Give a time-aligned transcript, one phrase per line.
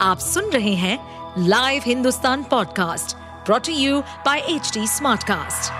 [0.00, 0.98] आप सुन रहे हैं
[1.38, 3.16] live Hindustan podcast
[3.46, 5.72] brought to you by H smartcast.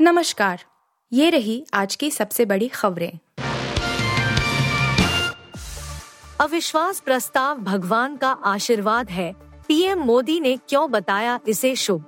[0.00, 0.64] नमस्कार
[1.12, 3.18] ये रही आज की सबसे बड़ी खबरें।
[6.40, 9.32] अविश्वास प्रस्ताव भगवान का आशीर्वाद है।
[9.68, 12.04] पीएम मोदी ने क्यों बताया इसे शुभ?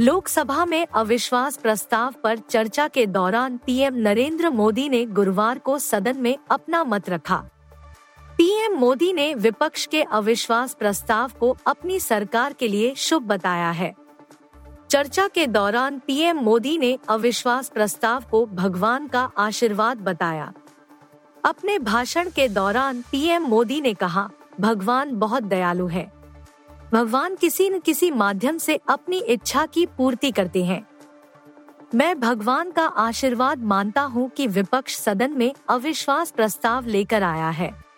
[0.00, 6.16] लोकसभा में अविश्वास प्रस्ताव पर चर्चा के दौरान पीएम नरेंद्र मोदी ने गुरुवार को सदन
[6.18, 7.48] में अपना मत रखा।
[8.42, 13.94] पीएम मोदी ने विपक्ष के अविश्वास प्रस्ताव को अपनी सरकार के लिए शुभ बताया है।
[14.90, 20.52] चर्चा के दौरान पीएम मोदी ने अविश्वास प्रस्ताव को भगवान का आशीर्वाद बताया।
[21.44, 24.28] अपने भाषण के दौरान पीएम मोदी ने कहा,
[24.60, 26.12] भगवान बहुत दयालु है।
[26.92, 30.86] भगवान किसी न किसी माध्यम से अपनी इच्छा की पूर्ति करते हैं।
[31.94, 37.91] मैं भगवान का आशीर्वाद मानता हूँ कि विपक्ष सदन में अविश्वास प्रस्ताव लेकर आया है।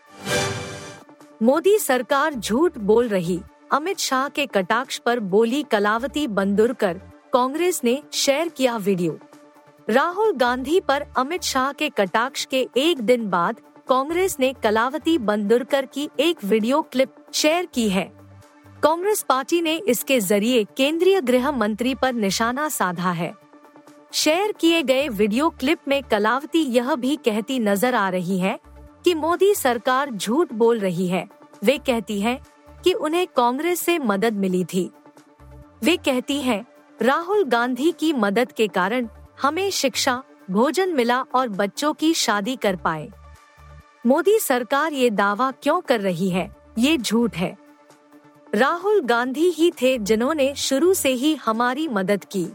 [1.40, 3.40] मोदी सरकार झूठ बोल रही।
[3.72, 6.98] अमित शाह के कटाक्ष पर बोली कलावती बंदुरकर।
[7.32, 9.18] कांग्रेस ने शेयर किया वीडियो।
[9.88, 15.86] राहुल गांधी पर अमित शाह के कटाक्ष के एक दिन बाद कांग्रेस ने कलावती बंदुरकर
[15.86, 18.04] की एक वीडियो क्लिप शेयर की है।
[18.82, 23.32] कांग्रेस पार्टी ने इसके ज़रिए केंद्रीय गृह मंत्री पर निशाना साधा है।
[24.12, 28.58] शेयर किए गए वीडियो क्लिप में कलावती यह भी कहती नज़र आ रही है
[29.04, 31.28] कि मोदी सरकार झूठ बोल रही है।
[31.64, 32.40] वे कहती है
[32.84, 34.90] कि उन्हें कांग्रेस से मदद मिली थी।
[35.82, 36.66] वे कहती है,
[37.02, 39.08] राहुल गांधी की मदद के कारण
[39.42, 43.10] हमें शिक्षा, भोजन मिला और बच्चों की शादी कर पाए।
[44.06, 46.56] मोदी सरकार ये दावा क्यों कर रही है?
[46.78, 47.58] ये झूठ है।
[48.54, 52.46] राहुल गांधी ही थे जिन्होंने शुरू से ही हमारी मदद की।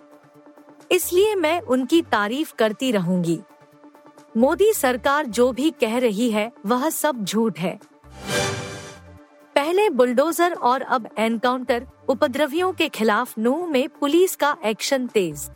[0.91, 3.39] इसलिए मैं उनकी तारीफ़ करती रहूँगी।
[4.38, 7.80] मोदी सरकार जो भी कह रही है, वह सब झूठ है।
[9.55, 15.50] पहले बुलडोजर और अब एनकाउंटर उपद्रवियों के खिलाफ नूह में पुलिस का एक्शन तेज।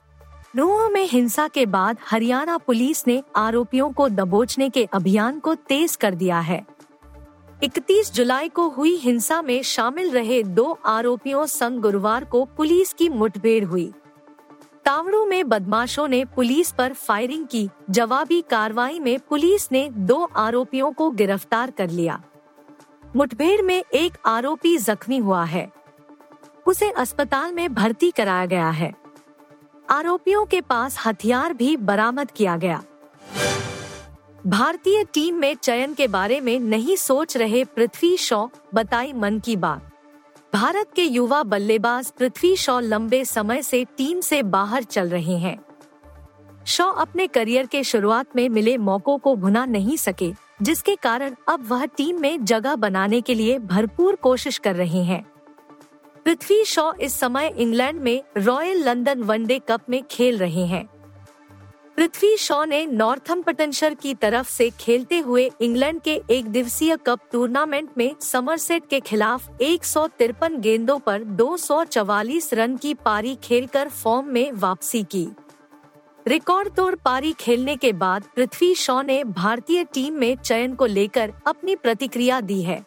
[0.55, 5.95] नूह में हिंसा के बाद हरियाणा पुलिस ने आरोपियों को दबोचने के अभियान को तेज
[5.95, 6.65] कर दिया है।
[7.63, 13.09] 31 जुलाई को हुई हिंसा में शामिल रहे दो आरोपियों संग गुरुवार को पुलिस की
[13.09, 13.93] मुठभेड़ हुई।
[14.85, 20.91] तावड़ू में बदमाशों ने पुलिस पर फायरिंग की। जवाबी कार्रवाई में पुलिस ने दो आरोपियों
[20.91, 22.23] को गिरफ़्तार कर लिया।
[23.15, 25.71] मुठभेड़ में एक आरोपी जख्मी हुआ है।
[26.67, 28.93] उसे अस्पताल में भर्ती कराया गया है।
[29.89, 32.83] आरोपियों के पास हथियार भी बरामद किया गया।
[34.47, 39.55] भारतीय टीम में चयन के बारे में नहीं सोच रहे पृथ्वी शॉ, बताई मन की
[39.55, 39.92] बात।
[40.53, 45.57] भारत के युवा बल्लेबाज पृथ्वी शॉ लंबे समय से टीम से बाहर चल रहे हैं।
[46.65, 50.31] शॉ अपने करियर के शुरुआत में मिले मौकों को भुना नहीं सके,
[50.61, 55.25] जिसके कारण अब वह टीम में जगह बनाने के लिए भरपूर कोशिश कर रहे हैं।
[56.25, 60.89] पृथ्वी शॉ इस समय इंग्लैंड में रॉयल लंदन वनडे कप में खेल रहे हैं।
[62.03, 67.89] पृथ्वी शॉ ने नॉर्थम्पटनशर की तरफ़ से खेलते हुए इंग्लैंड के एक दिवसीय कप टूर्नामेंट
[67.97, 74.27] में समरसेट के खिलाफ एक सौ तिरपन गेंदों पर 244 रन की पारी खेलकर फॉर्म
[74.27, 75.27] में वापसी की।
[76.27, 81.33] रिकॉर्ड तोड़ पारी खेलने के बाद पृथ्वी शॉ ने भारतीय टीम में चयन को लेकर
[81.47, 82.83] अपनी प्रतिक्रिया दी है।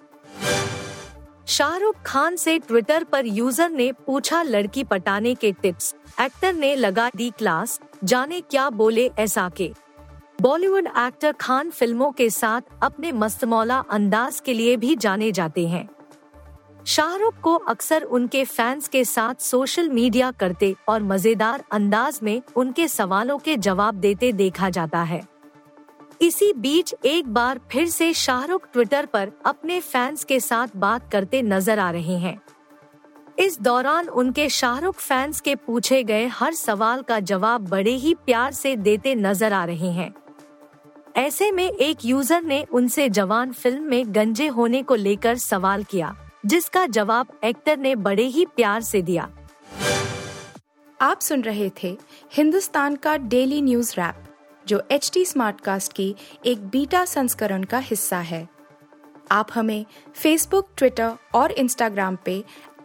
[1.46, 7.10] शाहरुख खान से ट्विटर पर यूज़र ने पूछा लड़की पटाने के टिप्स, एक्टर ने लगा
[7.16, 9.72] दी क्लास जाने क्या बोले ऐसा के।
[10.42, 15.88] बॉलीवुड एक्टर खान फ़िल्मों के साथ अपने मस्तमौला अंदाज के लिए भी जाने जाते हैं।
[16.86, 22.88] शाहरुख को अक्सर उनके फैंस के साथ सोशल मीडिया करते और मज़ेदार अंदाज में उनके
[22.88, 25.20] सवालों के जवाब देते देखा जाता है।
[26.20, 31.42] इसी बीच एक बार फिर से शाहरुख ट्विटर पर अपने फैंस के साथ बात करते
[31.42, 32.40] नज़र आ रहे हैं।
[33.38, 38.52] इस दौरान उनके शाहरुख फैंस के पूछे गए हर सवाल का जवाब बड़े ही प्यार
[38.52, 40.14] से देते नज़र आ रहे हैं।
[41.16, 46.14] ऐसे में एक यूज़र ने उनसे जवान फ़िल्म में गंजे होने को लेकर सवाल किया,
[46.46, 49.28] जिसका जवाब एक्टर ने बड़े ही प्यार से दिया।
[51.00, 51.96] आप सुन रहे थे
[52.32, 54.24] हिंदुस्तान का डेली न्यूज़ रैप,
[54.66, 56.14] जो एच टी स्मार्ट कास्ट की
[56.46, 58.46] एक बीटा संस्करण का हिस्सा है।
[59.32, 59.84] आप हमें
[60.14, 62.42] फेसबुक ट्विटर और इंस्टाग्राम पे